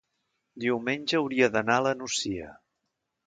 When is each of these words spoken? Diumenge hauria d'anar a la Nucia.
Diumenge 0.63 1.19
hauria 1.19 1.51
d'anar 1.57 1.77
a 1.81 1.85
la 1.89 1.93
Nucia. 2.01 2.49